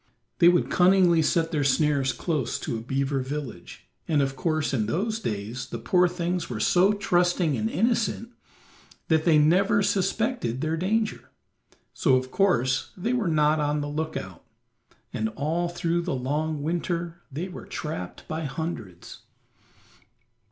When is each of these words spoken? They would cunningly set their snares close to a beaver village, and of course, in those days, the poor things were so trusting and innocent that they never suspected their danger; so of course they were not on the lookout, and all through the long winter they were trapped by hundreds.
They 0.39 0.47
would 0.49 0.71
cunningly 0.71 1.21
set 1.21 1.51
their 1.51 1.63
snares 1.63 2.11
close 2.11 2.57
to 2.61 2.75
a 2.75 2.81
beaver 2.81 3.19
village, 3.19 3.87
and 4.07 4.19
of 4.23 4.35
course, 4.35 4.73
in 4.73 4.87
those 4.87 5.19
days, 5.19 5.67
the 5.67 5.77
poor 5.77 6.07
things 6.07 6.49
were 6.49 6.59
so 6.59 6.93
trusting 6.93 7.55
and 7.55 7.69
innocent 7.69 8.31
that 9.09 9.25
they 9.25 9.37
never 9.37 9.83
suspected 9.83 10.59
their 10.61 10.75
danger; 10.75 11.29
so 11.93 12.15
of 12.15 12.31
course 12.31 12.93
they 12.97 13.13
were 13.13 13.27
not 13.27 13.59
on 13.59 13.81
the 13.81 13.87
lookout, 13.87 14.43
and 15.13 15.29
all 15.35 15.69
through 15.69 16.01
the 16.01 16.15
long 16.15 16.63
winter 16.63 17.21
they 17.31 17.47
were 17.47 17.67
trapped 17.67 18.27
by 18.27 18.45
hundreds. 18.45 19.19